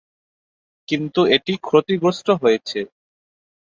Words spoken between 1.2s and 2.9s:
এটি ক্ষতিগ্রস্ত হয়েছে।